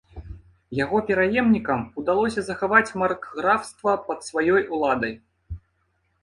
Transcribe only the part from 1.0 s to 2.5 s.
пераемнікам удалося